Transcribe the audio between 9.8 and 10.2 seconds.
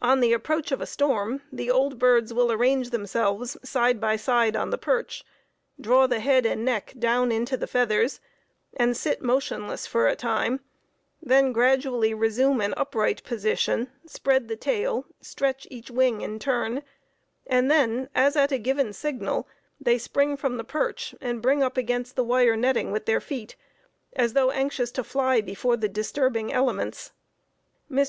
for a